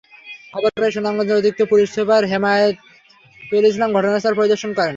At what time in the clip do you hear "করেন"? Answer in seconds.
4.73-4.89